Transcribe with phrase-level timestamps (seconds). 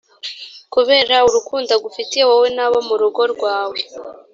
[0.73, 3.77] kubera urukundo agufitiye, wowe n’abo mu rugo rwawe,